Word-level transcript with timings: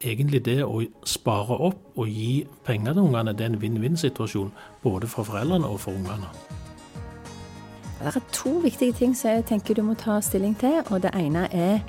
egentlig 0.00 0.44
det 0.44 0.60
å 0.64 0.82
spare 1.08 1.56
opp 1.68 1.96
og 1.96 2.08
gi 2.08 2.46
penger 2.64 2.96
til 2.96 3.06
ungene, 3.08 3.32
det 3.32 3.46
er 3.46 3.52
en 3.54 3.60
vinn-vinn-situasjon 3.62 4.52
både 4.82 5.08
for 5.08 5.24
foreldrene 5.24 5.68
og 5.68 5.80
for 5.80 5.96
ungene. 5.96 6.30
Det 7.96 8.12
er 8.12 8.24
to 8.32 8.58
viktige 8.60 8.92
ting 8.92 9.14
som 9.16 9.30
jeg 9.30 9.46
tenker 9.48 9.74
du 9.74 9.82
må 9.82 9.94
ta 9.96 10.20
stilling 10.20 10.54
til. 10.60 10.82
og 10.90 11.02
Det 11.02 11.14
ene 11.16 11.48
er 11.52 11.80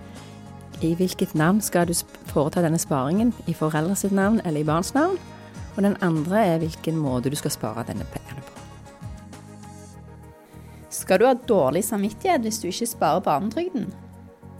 i 0.81 0.93
hvilket 0.95 1.35
navn 1.35 1.59
skal 1.61 1.87
du 1.87 1.93
foreta 2.31 2.61
denne 2.63 2.79
sparingen? 2.79 3.33
I 3.47 3.53
foreldres 3.53 4.05
navn 4.11 4.39
eller 4.45 4.61
i 4.61 4.67
barns 4.67 4.93
navn? 4.93 5.17
Og 5.75 5.83
den 5.83 5.97
andre 6.01 6.45
er 6.45 6.57
hvilken 6.63 6.97
måte 6.97 7.29
du 7.29 7.35
skal 7.35 7.51
spare 7.51 7.83
denne 7.87 8.05
pengene 8.13 8.41
på. 8.41 8.53
Skal 10.89 11.19
du 11.19 11.27
ha 11.27 11.33
dårlig 11.33 11.83
samvittighet 11.85 12.41
hvis 12.41 12.59
du 12.63 12.69
ikke 12.71 12.87
sparer 12.87 13.19
barnetrygden? 13.19 13.91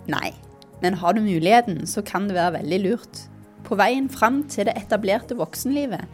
Nei, 0.08 0.36
men 0.82 0.94
har 0.94 1.14
du 1.14 1.22
muligheten, 1.22 1.88
så 1.88 2.04
kan 2.06 2.28
det 2.28 2.36
være 2.36 2.60
veldig 2.60 2.80
lurt. 2.84 3.24
På 3.68 3.76
veien 3.76 4.08
fram 4.08 4.46
til 4.48 4.70
det 4.70 4.78
etablerte 4.80 5.36
voksenlivet 5.36 6.08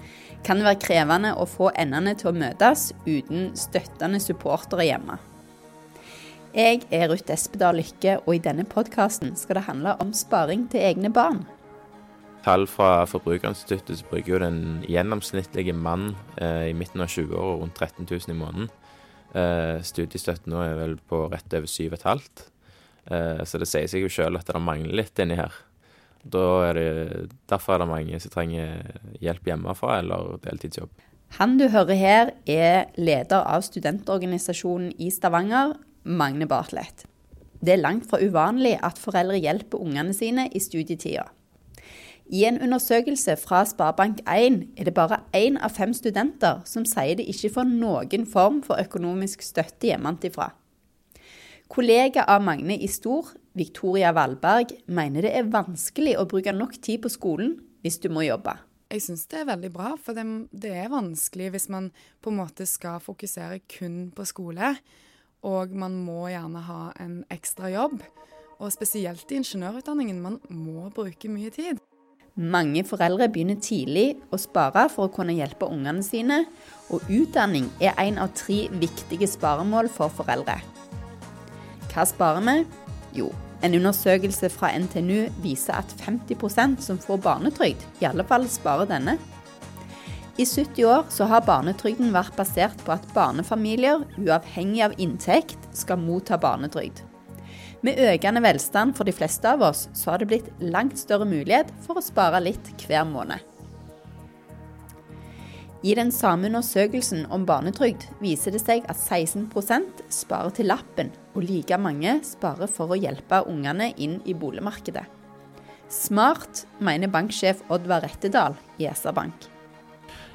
kan 0.44 0.58
det 0.60 0.66
være 0.66 0.82
krevende 0.82 1.36
å 1.38 1.46
få 1.48 1.70
endene 1.80 2.16
til 2.18 2.32
å 2.32 2.36
møtes 2.36 2.90
uten 3.06 3.52
støttende 3.58 4.20
supportere 4.20 4.88
hjemme. 4.90 5.20
Jeg 6.54 6.84
er 6.94 7.08
Ruth 7.10 7.34
Espedal 7.34 7.80
Lykke, 7.80 8.20
og 8.26 8.36
i 8.36 8.42
denne 8.44 8.66
podkasten 8.70 9.32
skal 9.40 9.58
det 9.58 9.68
handle 9.70 9.96
om 10.04 10.12
sparing 10.14 10.68
til 10.70 10.84
egne 10.86 11.10
barn. 11.14 11.44
Tall 12.44 12.68
fra 12.68 13.06
Forbrukerinstituttet 13.08 14.02
så 14.02 14.08
bruker 14.10 14.34
jo 14.34 14.42
den 14.44 14.62
gjennomsnittlige 14.90 15.74
mann 15.74 16.12
eh, 16.36 16.70
i 16.70 16.76
midten 16.78 17.02
av 17.02 17.10
20-åra 17.10 17.56
rundt 17.62 17.80
13 17.80 18.10
000 18.10 18.34
i 18.34 18.38
måneden. 18.38 18.72
Eh, 19.34 19.78
studiestøtten 19.86 20.52
nå 20.54 20.60
er 20.62 20.76
vel 20.78 20.98
på 21.10 21.24
rett 21.32 21.56
over 21.56 21.70
7,5. 21.72 22.26
Eh, 23.14 23.42
så 23.48 23.62
det 23.62 23.70
sier 23.72 23.88
seg 23.90 24.04
jo 24.04 24.12
sjøl 24.12 24.38
at 24.38 24.50
det 24.50 24.62
mangler 24.62 25.00
litt 25.00 25.24
inni 25.24 25.40
her. 25.40 25.56
Da 26.24 26.44
er 26.70 26.78
det, 26.78 27.30
derfor 27.52 27.76
er 27.76 27.84
det 27.84 27.90
mange 27.90 28.20
som 28.24 28.32
trenger 28.32 28.84
hjelp 29.22 29.50
hjemmefra 29.50 29.98
eller 30.00 30.38
deltidsjobb. 30.46 30.92
Han 31.40 31.58
du 31.58 31.66
hører 31.74 31.98
her, 31.98 32.32
er 32.46 32.92
leder 32.96 33.42
av 33.42 33.64
studentorganisasjonen 33.66 34.94
i 35.02 35.10
Stavanger, 35.12 35.74
Magne 36.04 36.46
Bartlett. 36.48 37.08
Det 37.64 37.74
er 37.74 37.82
langt 37.82 38.06
fra 38.10 38.20
uvanlig 38.22 38.76
at 38.84 39.00
foreldre 39.00 39.40
hjelper 39.42 39.82
ungene 39.82 40.14
sine 40.14 40.50
i 40.52 40.62
studietida. 40.62 41.26
I 42.32 42.46
en 42.48 42.62
undersøkelse 42.62 43.36
fra 43.42 43.64
Sparebank1 43.68 44.60
er 44.78 44.88
det 44.88 44.94
bare 44.96 45.24
én 45.36 45.58
av 45.60 45.74
fem 45.76 45.92
studenter 45.94 46.62
som 46.70 46.86
sier 46.88 47.18
de 47.20 47.26
ikke 47.28 47.52
får 47.58 47.68
noen 47.68 48.28
form 48.30 48.62
for 48.64 48.80
økonomisk 48.80 49.44
støtte 49.44 49.90
hjemmefra. 49.90 50.52
Kollega 51.68 52.24
av 52.30 52.44
Magne 52.46 52.78
i 52.78 52.88
Stor, 52.88 53.34
Victoria 53.54 54.12
Valberg, 54.16 54.74
mener 54.90 55.28
det 55.28 55.34
er 55.38 55.50
vanskelig 55.54 56.16
å 56.18 56.26
bruke 56.30 56.54
nok 56.56 56.80
tid 56.82 57.04
på 57.04 57.12
skolen 57.14 57.58
hvis 57.86 58.00
du 58.02 58.10
må 58.14 58.26
jobbe. 58.26 58.56
Jeg 58.94 59.06
syns 59.06 59.26
det 59.30 59.40
er 59.42 59.50
veldig 59.50 59.72
bra, 59.74 59.94
for 59.98 60.18
det, 60.18 60.26
det, 60.54 60.74
er 60.78 60.92
vanskelig 60.94 61.52
hvis 61.54 61.70
man 61.74 61.90
på 62.22 62.30
en 62.30 62.40
måte 62.42 62.66
skal 62.70 63.02
fokusere 63.02 63.64
kun 63.70 64.12
på 64.14 64.26
skole. 64.30 64.76
Og 65.44 65.74
man 65.76 65.96
må 66.06 66.28
gjerne 66.32 66.62
ha 66.68 66.84
en 67.02 67.24
ekstra 67.34 67.72
jobb. 67.74 67.98
Og 68.62 68.70
spesielt 68.72 69.32
i 69.34 69.40
ingeniørutdanningen. 69.42 70.22
Man 70.22 70.38
må 70.54 70.88
bruke 70.94 71.32
mye 71.32 71.50
tid. 71.54 71.82
Mange 72.34 72.82
foreldre 72.86 73.28
begynner 73.30 73.60
tidlig 73.62 74.16
å 74.34 74.40
spare 74.42 74.88
for 74.90 75.10
å 75.10 75.14
kunne 75.14 75.36
hjelpe 75.38 75.70
ungene 75.70 76.06
sine, 76.06 76.40
og 76.90 77.04
utdanning 77.06 77.68
er 77.82 77.94
en 78.02 78.22
av 78.24 78.32
tre 78.38 78.64
viktige 78.72 79.30
sparemål 79.30 79.92
for 79.94 80.14
foreldre. 80.14 80.58
Hva 81.94 82.08
sparer 82.10 82.42
vi? 82.48 82.83
Jo, 83.14 83.30
en 83.64 83.76
undersøkelse 83.78 84.50
fra 84.52 84.72
NTNU 84.76 85.30
viser 85.44 85.78
at 85.78 85.94
50% 86.02 86.82
som 86.84 87.00
får 87.00 87.22
barnetrygd, 87.24 87.86
i 88.02 88.10
alle 88.10 88.26
fall 88.28 88.50
sparer 88.52 88.90
denne. 88.90 89.16
I 90.34 90.48
70 90.50 90.88
år 90.90 91.06
så 91.14 91.28
har 91.30 91.46
barnetrygden 91.46 92.10
vært 92.16 92.34
basert 92.36 92.80
på 92.84 92.96
at 92.96 93.06
barnefamilier, 93.14 94.02
uavhengig 94.18 94.82
av 94.82 94.98
inntekt, 94.98 95.60
skal 95.78 96.02
motta 96.02 96.40
barnetrygd. 96.42 97.04
Med 97.86 98.00
økende 98.02 98.42
velstand 98.42 98.96
for 98.98 99.06
de 99.06 99.14
fleste 99.14 99.46
av 99.46 99.62
oss, 99.68 99.86
så 99.94 100.14
har 100.14 100.24
det 100.24 100.32
blitt 100.32 100.52
langt 100.64 100.98
større 100.98 101.28
mulighet 101.30 101.70
for 101.86 102.00
å 102.00 102.06
spare 102.06 102.42
litt 102.42 102.74
hver 102.82 103.06
måned. 103.06 103.53
I 105.84 105.98
den 106.00 106.14
samme 106.16 106.48
undersøkelsen 106.48 107.26
om 107.36 107.44
barnetrygd 107.44 108.06
viser 108.24 108.54
det 108.56 108.62
seg 108.64 108.86
at 108.88 108.96
16% 108.96 110.06
sparer 110.16 110.54
til 110.56 110.70
lappen, 110.72 111.10
og 111.36 111.44
like 111.44 111.76
mange 111.76 112.14
sparer 112.24 112.70
for 112.72 112.94
å 112.94 113.00
hjelpe 113.00 113.42
ungene 113.52 113.90
inn 114.00 114.22
i 114.24 114.32
boligmarkedet. 114.32 115.04
Smart, 115.92 116.64
mener 116.80 117.12
banksjef 117.12 117.66
Oddvar 117.68 118.06
Rettedal 118.06 118.56
i 118.80 118.88
SR-Bank. 118.88 119.50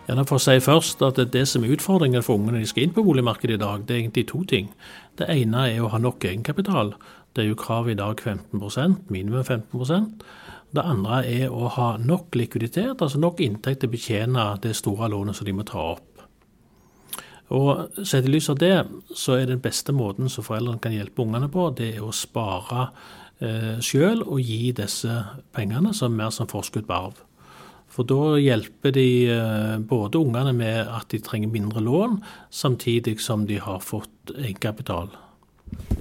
Gjerne 0.05 0.27
for 0.29 0.37
å 0.37 0.45
si 0.45 0.59
først 0.61 1.01
at 1.05 1.23
Det 1.33 1.47
som 1.49 1.65
er 1.65 1.73
utfordringen 1.73 2.25
for 2.25 2.37
ungene 2.37 2.61
de 2.61 2.69
skal 2.69 2.85
inn 2.85 2.93
på 2.97 3.07
boligmarkedet 3.09 3.57
i 3.57 3.63
dag, 3.65 3.89
det 3.89 3.97
er 3.97 4.03
egentlig 4.03 4.29
to 4.29 4.43
ting. 4.45 4.69
Det 5.17 5.31
ene 5.33 5.65
er 5.73 5.81
å 5.81 5.89
ha 5.89 5.99
nok 5.99 6.29
egenkapital. 6.29 6.93
Det 7.33 7.47
er 7.47 7.49
jo 7.49 7.61
krav 7.61 7.89
i 7.89 7.97
dag 7.97 8.21
15% 8.21 9.09
minimum 9.09 9.45
15 9.45 10.13
det 10.77 10.85
andre 10.85 11.23
er 11.25 11.53
å 11.55 11.71
ha 11.73 11.89
nok 11.97 12.37
likviditet, 12.37 13.01
altså 13.01 13.21
nok 13.21 13.41
inntekt 13.41 13.83
til 13.83 13.89
å 13.89 13.95
betjene 13.95 14.47
det 14.63 14.75
store 14.77 15.09
lånet 15.13 15.39
som 15.39 15.49
de 15.49 15.55
må 15.57 15.65
ta 15.69 15.81
opp. 15.95 16.05
Og 17.57 18.05
Sett 18.05 18.27
i 18.29 18.33
lys 18.33 18.51
av 18.53 18.59
det, 18.61 18.75
så 19.17 19.39
er 19.39 19.49
den 19.49 19.63
beste 19.65 19.95
måten 19.97 20.29
som 20.29 20.45
foreldrene 20.45 20.83
kan 20.85 20.93
hjelpe 20.93 21.25
ungene 21.25 21.49
på, 21.53 21.71
det 21.77 21.95
er 21.97 22.05
å 22.05 22.13
spare 22.13 22.91
eh, 23.41 23.79
sjøl 23.81 24.21
og 24.27 24.43
gi 24.45 24.75
disse 24.77 25.23
pengene 25.57 25.95
som 25.97 26.13
mer 26.17 26.35
som 26.35 26.51
forskudd 26.51 26.89
på 26.89 26.99
arv. 26.99 27.23
For 27.89 28.05
da 28.05 28.37
hjelper 28.37 28.93
de 28.93 29.09
eh, 29.33 29.79
både 29.81 30.21
ungene 30.21 30.53
med 30.53 30.93
at 30.93 31.09
de 31.15 31.23
trenger 31.25 31.55
mindre 31.55 31.81
lån, 31.81 32.21
samtidig 32.53 33.17
som 33.25 33.49
de 33.49 33.57
har 33.65 33.81
fått 33.81 34.35
egenkapital. 34.37 35.09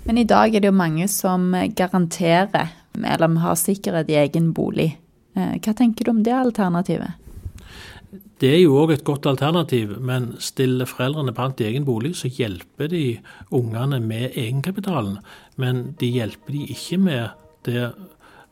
Men 0.03 0.19
i 0.19 0.27
dag 0.27 0.51
er 0.51 0.63
det 0.63 0.69
jo 0.69 0.75
mange 0.75 1.07
som 1.11 1.53
garanterer 1.75 2.75
eller 3.05 3.27
vi 3.27 3.43
har 3.43 3.55
sikkerhet 3.59 4.09
i 4.09 4.19
egen 4.23 4.51
bolig. 4.53 4.91
Eh, 5.35 5.55
hva 5.61 5.73
tenker 5.77 6.05
du 6.05 6.11
om 6.15 6.23
det 6.25 6.35
alternativet? 6.35 7.23
Det 8.39 8.49
er 8.53 8.61
jo 8.61 8.77
òg 8.77 8.93
et 8.93 9.03
godt 9.03 9.25
alternativ, 9.25 9.95
men 9.99 10.29
stiller 10.39 10.87
foreldrene 10.87 11.33
pant 11.35 11.59
i 11.59 11.65
egen 11.67 11.85
bolig, 11.87 12.13
så 12.15 12.29
hjelper 12.29 12.91
de 12.91 13.03
ungene 13.51 13.99
med 13.99 14.37
egenkapitalen. 14.37 15.17
Men 15.57 15.95
de 15.99 16.11
hjelper 16.19 16.53
de 16.53 16.61
ikke 16.75 16.99
med 17.01 17.25
det, 17.65 17.89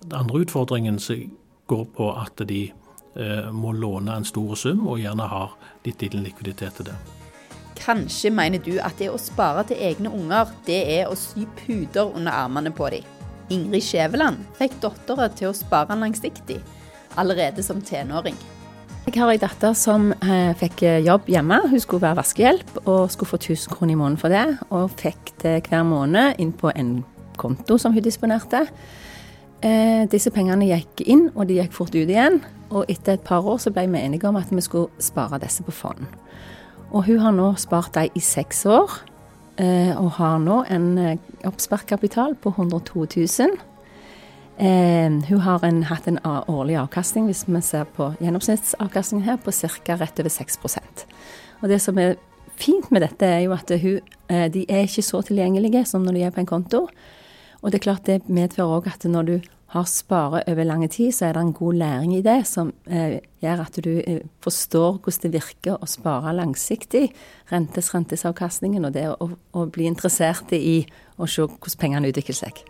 den 0.04 0.18
andre 0.20 0.42
utfordringen 0.44 1.00
som 1.00 1.22
går 1.70 1.86
på 1.96 2.10
at 2.18 2.42
de 2.50 2.64
eh, 2.68 3.52
må 3.54 3.72
låne 3.78 4.18
en 4.18 4.28
stor 4.28 4.58
sum, 4.60 4.88
og 4.90 5.00
gjerne 5.00 5.30
har 5.32 5.54
litt 5.86 6.02
liten 6.02 6.26
likviditet 6.26 6.82
til 6.82 6.90
det. 6.90 6.98
Kanskje 7.80 8.32
mener 8.34 8.62
du 8.66 8.78
at 8.82 8.98
det 9.00 9.12
å 9.12 9.22
spare 9.22 9.68
til 9.70 9.82
egne 9.86 10.10
unger, 10.10 10.50
det 10.66 10.82
er 10.98 11.12
å 11.12 11.20
sy 11.20 11.46
puter 11.62 12.10
under 12.10 12.34
armene 12.34 12.74
på 12.74 12.90
dem. 12.94 13.15
Ingrid 13.54 13.86
Skjæveland 13.86 14.42
fikk 14.58 14.80
dattera 14.84 15.30
til 15.34 15.52
å 15.52 15.56
spare 15.58 15.98
langsiktig, 16.00 16.60
allerede 17.20 17.64
som 17.64 17.82
tenåring. 17.86 18.38
Jeg 19.06 19.20
har 19.22 19.30
ei 19.30 19.38
datter 19.38 19.76
som 19.78 20.10
eh, 20.16 20.52
fikk 20.58 20.82
jobb 21.06 21.28
hjemme. 21.30 21.60
Hun 21.70 21.82
skulle 21.82 22.08
være 22.08 22.18
vaskehjelp 22.24 22.72
og 22.88 23.12
skulle 23.14 23.30
få 23.36 23.38
1000 23.38 23.76
kroner 23.76 23.94
i 23.94 24.00
måneden 24.00 24.18
for 24.18 24.34
det. 24.34 24.46
Og 24.74 24.90
fikk 24.98 25.36
det 25.44 25.60
hver 25.70 25.86
måned 25.86 26.42
inn 26.42 26.56
på 26.58 26.74
en 26.74 26.98
konto 27.38 27.78
som 27.78 27.94
hun 27.94 28.02
disponerte. 28.04 28.66
Eh, 29.62 30.04
disse 30.12 30.34
pengene 30.34 30.68
gikk 30.72 31.06
inn, 31.06 31.28
og 31.36 31.48
de 31.50 31.60
gikk 31.60 31.74
fort 31.78 31.94
ut 31.94 32.10
igjen. 32.10 32.42
Og 32.74 32.90
etter 32.90 33.16
et 33.16 33.26
par 33.26 33.46
år 33.46 33.62
så 33.62 33.72
ble 33.74 33.86
vi 33.94 34.02
enige 34.02 34.28
om 34.30 34.38
at 34.42 34.50
vi 34.50 34.64
skulle 34.66 34.90
spare 34.98 35.40
disse 35.44 35.64
på 35.66 35.74
fond. 35.74 36.02
Og 36.92 37.06
hun 37.06 37.22
har 37.22 37.34
nå 37.36 37.52
spart 37.62 37.94
dem 37.94 38.10
i 38.16 38.22
seks 38.24 38.66
år. 38.66 38.90
Eh, 39.56 39.94
og 39.96 40.18
har 40.18 40.40
nå 40.44 40.64
en 40.68 40.98
eh, 41.00 41.20
oppspart 41.48 41.88
på 41.88 42.50
102 42.52 43.06
000. 43.16 43.54
Eh, 44.58 45.12
hun 45.30 45.40
har 45.40 45.64
en, 45.64 45.84
hatt 45.84 46.08
en 46.08 46.20
årlig 46.26 46.76
avkastning, 46.76 47.30
hvis 47.30 47.46
vi 47.48 47.62
ser 47.62 47.86
på 47.86 48.14
gjennomsnittsavkastningen 48.20 49.26
her, 49.26 49.38
på 49.38 49.52
ca. 49.52 49.96
rett 49.96 50.20
over 50.20 50.30
6% 50.30 51.06
Og 51.62 51.70
Det 51.70 51.80
som 51.82 51.98
er 51.98 52.18
fint 52.58 52.92
med 52.92 53.02
dette, 53.02 53.26
er 53.26 53.46
jo 53.46 53.54
at 53.54 53.72
hun, 53.82 54.00
de 54.30 54.66
er 54.70 54.88
ikke 54.88 55.04
så 55.04 55.22
tilgjengelige 55.22 55.86
som 55.86 56.04
når 56.04 56.14
de 56.14 56.24
er 56.24 56.32
på 56.32 56.40
en 56.40 56.46
konto. 56.46 56.88
Og 57.62 57.72
det 57.72 57.80
er 57.80 57.84
klart 57.84 58.06
det 58.06 58.28
medfører 58.28 58.80
òg 58.80 58.88
at 58.88 59.04
når 59.08 59.24
du 59.24 59.40
har 59.76 59.88
sparet 59.90 60.48
over 60.52 60.68
lang 60.68 60.84
tid, 60.92 61.12
så 61.14 61.28
er 61.28 61.36
det 61.36 61.42
en 61.44 61.56
god 61.56 61.80
læring 61.82 62.14
i 62.16 62.24
det 62.24 62.38
som 62.48 62.72
eh, 62.88 63.18
gjør 63.44 63.64
at 63.66 63.80
du 63.84 63.92
eh, 64.00 64.22
forstår 64.44 65.00
hvordan 65.04 65.26
det 65.26 65.34
virker 65.36 65.76
å 65.76 65.90
spare 65.90 66.34
langsiktig. 66.38 67.10
Rentes 67.52 67.92
rentesavkastningen, 67.94 68.88
og 68.88 68.96
det 68.96 69.10
å, 69.12 69.30
å, 69.30 69.66
bli 69.68 69.90
interessert 69.90 70.54
i 70.56 70.86
å 71.18 71.28
se 71.28 71.44
hvordan 71.44 71.82
pengene 71.82 72.14
utvikler 72.14 72.40
seg. 72.40 72.64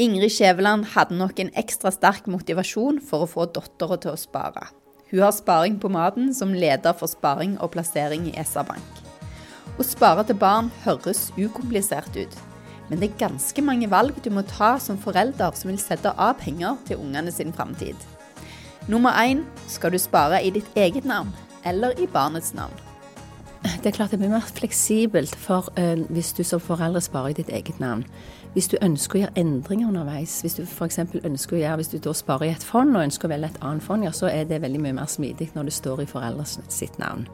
Ingrid 0.00 0.32
Skjæveland 0.32 0.90
hadde 0.94 1.18
nok 1.18 1.40
en 1.42 1.52
ekstra 1.60 1.92
sterk 1.92 2.28
motivasjon 2.30 3.02
for 3.04 3.26
å 3.26 3.30
få 3.30 3.46
dattera 3.52 3.98
til 4.00 4.14
å 4.14 4.20
spare. 4.20 4.70
Hun 5.10 5.24
har 5.24 5.34
Sparing 5.34 5.80
på 5.82 5.90
maten 5.92 6.30
som 6.34 6.54
leder 6.54 6.94
for 6.96 7.10
sparing 7.10 7.56
og 7.58 7.72
plassering 7.74 8.28
i 8.30 8.36
SR-Bank. 8.38 9.02
Å 9.80 9.86
spare 9.86 10.22
til 10.28 10.38
barn 10.38 10.70
høres 10.84 11.28
ukomplisert 11.38 12.14
ut, 12.18 12.38
men 12.90 12.98
det 12.98 13.12
er 13.12 13.20
ganske 13.22 13.62
mange 13.62 13.88
valg 13.90 14.18
du 14.24 14.28
må 14.34 14.42
ta 14.50 14.74
som 14.82 14.98
forelder 14.98 15.54
som 15.56 15.70
vil 15.70 15.78
sette 15.80 16.10
av 16.10 16.36
penger 16.42 16.76
til 16.88 16.98
ungene 17.00 17.32
sin 17.32 17.54
framtid. 17.54 17.94
Nummer 18.90 19.14
én 19.22 19.44
skal 19.70 19.94
du 19.94 19.98
spare 20.02 20.42
i 20.42 20.50
ditt 20.50 20.68
eget 20.74 21.06
navn 21.06 21.30
eller 21.64 21.94
i 22.02 22.10
barnets 22.10 22.50
navn. 22.56 22.89
Det 23.80 23.86
er 23.86 23.96
klart 23.96 24.10
det 24.12 24.18
blir 24.20 24.28
mer 24.28 24.44
fleksibelt 24.44 25.32
for 25.40 25.70
uh, 25.80 26.00
hvis 26.12 26.34
du 26.36 26.42
som 26.44 26.60
foreldre 26.60 27.00
sparer 27.00 27.32
i 27.32 27.36
ditt 27.38 27.48
eget 27.48 27.78
navn. 27.80 28.02
Hvis 28.52 28.66
du 28.68 28.74
ønsker 28.82 29.16
å 29.16 29.20
gjøre 29.22 29.40
endringer 29.40 29.88
underveis, 29.88 30.34
hvis 30.44 30.58
du 30.58 30.66
f.eks. 30.66 30.98
ønsker 31.24 31.56
å 31.56 31.60
gjøre, 31.62 31.76
hvis 31.80 31.92
du 31.94 31.96
da 32.04 32.12
sparer 32.12 32.50
i 32.50 32.52
et 32.52 32.66
fond 32.66 32.92
og 32.92 33.06
ønsker 33.06 33.24
å 33.24 33.30
velge 33.32 33.48
et 33.54 33.62
annet 33.64 33.84
fond, 33.86 34.04
ja, 34.04 34.12
så 34.12 34.28
er 34.28 34.44
det 34.50 34.58
veldig 34.60 34.82
mye 34.84 34.98
mer 34.98 35.08
smidig 35.08 35.48
når 35.54 35.70
det 35.70 35.74
står 35.78 36.02
i 36.02 36.06
foreldres 36.10 36.58
sitt 36.68 36.98
navn. 37.00 37.24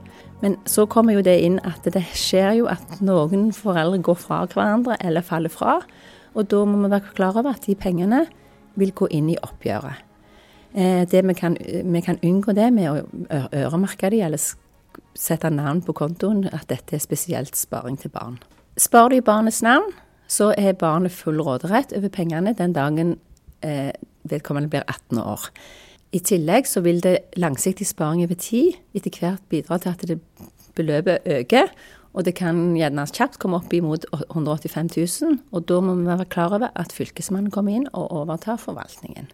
Men 0.44 0.54
så 0.70 0.84
kommer 0.86 1.16
jo 1.16 1.24
det 1.26 1.34
inn 1.42 1.56
at 1.66 1.88
det 1.90 2.04
skjer 2.14 2.60
jo 2.60 2.68
at 2.70 3.00
noen 3.02 3.48
foreldre 3.56 3.98
går 4.06 4.18
fra 4.20 4.44
hverandre 4.52 5.00
eller 5.02 5.26
faller 5.26 5.50
fra. 5.50 5.80
Og 6.36 6.46
da 6.52 6.60
må 6.62 6.78
vi 6.84 6.92
være 6.92 7.16
klar 7.16 7.40
over 7.40 7.56
at 7.56 7.66
de 7.66 7.74
pengene 7.74 8.22
vil 8.78 8.94
gå 8.94 9.08
inn 9.18 9.32
i 9.34 9.40
oppgjøret. 9.42 10.04
Eh, 10.76 11.02
vi, 11.10 11.34
kan, 11.34 11.58
vi 11.58 12.04
kan 12.04 12.22
unngå 12.22 12.54
det 12.54 12.68
med 12.76 12.92
å 12.92 13.42
øremerke 13.64 14.12
de, 14.12 14.22
eller 14.28 14.38
sette 15.18 15.50
navn 15.50 15.82
på 15.84 15.94
kontoen, 15.96 16.44
at 16.52 16.68
dette 16.70 16.96
er 16.96 17.02
spesielt 17.02 17.56
sparing 17.56 17.98
til 18.00 18.12
barn. 18.14 18.38
Sparer 18.76 19.14
du 19.14 19.16
i 19.20 19.24
barnets 19.24 19.62
navn, 19.64 19.90
så 20.28 20.52
er 20.58 20.76
barnet 20.78 21.14
full 21.14 21.40
råderett 21.40 21.94
over 21.96 22.12
pengene 22.12 22.54
den 22.58 22.74
dagen 22.76 23.16
eh, 23.64 23.92
vedkommende 24.28 24.70
blir 24.70 24.84
18 24.86 25.20
år. 25.22 25.48
I 26.12 26.20
tillegg 26.22 26.68
så 26.68 26.82
vil 26.84 27.00
det 27.04 27.18
langsiktig 27.36 27.86
sparing 27.86 28.24
over 28.24 28.38
tid 28.40 28.76
etter 28.96 29.14
hvert 29.20 29.44
bidra 29.52 29.78
til 29.78 29.94
at 29.94 30.04
det 30.08 30.18
beløpet 30.76 31.26
øker. 31.26 31.72
Og 32.16 32.24
det 32.24 32.36
kan 32.38 32.72
gjerne 32.78 33.04
kjapt 33.12 33.36
komme 33.42 33.58
opp 33.60 33.74
imot 33.76 34.06
185 34.12 34.94
000. 34.96 35.40
Og 35.52 35.66
da 35.68 35.80
må 35.84 35.98
vi 35.98 36.06
være 36.08 36.28
klar 36.32 36.54
over 36.56 36.72
at 36.72 36.94
Fylkesmannen 36.96 37.52
kommer 37.52 37.76
inn 37.76 37.90
og 37.92 38.08
overtar 38.22 38.56
forvaltningen. 38.60 39.28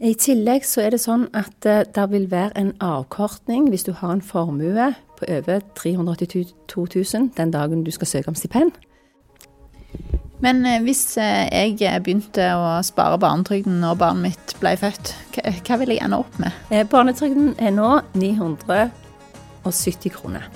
I 0.00 0.14
tillegg 0.16 0.64
så 0.64 0.86
er 0.86 0.94
det 0.94 1.02
sånn 1.02 1.26
at 1.36 1.66
uh, 1.68 1.82
det 1.84 2.04
vil 2.08 2.24
være 2.30 2.54
en 2.56 2.70
avkortning 2.80 3.66
hvis 3.68 3.84
du 3.84 3.90
har 3.98 4.14
en 4.14 4.22
formue 4.24 4.86
på 5.18 5.26
over 5.28 5.60
382 5.76 6.46
000 6.72 7.26
den 7.36 7.52
dagen 7.52 7.82
du 7.84 7.90
skal 7.92 8.08
søke 8.08 8.32
om 8.32 8.38
stipend. 8.38 8.72
Men 10.40 10.64
uh, 10.64 10.78
hvis 10.86 11.02
uh, 11.20 11.44
jeg 11.52 12.00
begynte 12.00 12.48
å 12.56 12.78
spare 12.86 13.20
barnetrygden 13.20 13.76
når 13.82 14.00
barnet 14.00 14.30
mitt 14.30 14.56
ble 14.62 14.72
født, 14.80 15.12
hva 15.36 15.80
vil 15.82 15.92
jeg 15.92 16.00
ende 16.06 16.22
opp 16.24 16.40
med? 16.40 16.56
barnetrygden 16.88 17.52
er 17.60 17.76
nå 17.76 17.92
970 18.16 20.16
kroner. 20.16 20.48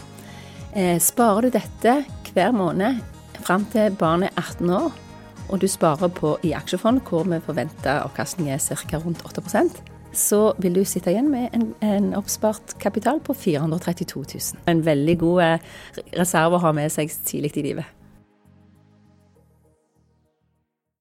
sparer 1.05 1.45
du 1.45 1.53
dette 1.53 1.99
hver 2.33 2.57
måned 2.57 3.05
fram 3.45 3.69
til 3.77 3.93
barnet 4.01 4.33
er 4.33 4.53
18 4.57 4.73
år, 4.73 5.04
og 5.49 5.61
du 5.61 5.69
sparer 5.71 6.09
på 6.09 6.37
i 6.43 6.55
aksjefond, 6.57 7.03
hvor 7.09 7.27
vi 7.29 7.41
forventer 7.45 8.05
avkastning 8.05 8.51
er 8.51 8.63
ca. 8.63 9.01
rundt 9.03 9.23
8% 9.23 9.83
så 10.15 10.53
vil 10.63 10.77
du 10.79 10.85
sitte 10.87 11.11
igjen 11.11 11.27
med 11.31 11.55
en, 11.57 11.69
en, 11.83 12.13
oppspart 12.15 12.77
kapital 12.79 13.21
på 13.25 13.35
432 13.35 14.21
000. 14.21 14.63
En 14.71 14.85
veldig 14.87 15.17
god 15.19 15.43
eh, 15.43 15.73
reserve 16.21 16.59
å 16.59 16.63
ha 16.63 16.73
med 16.77 16.93
seg 16.95 17.11
tidlig 17.27 17.51
i 17.59 17.65
livet. 17.67 18.04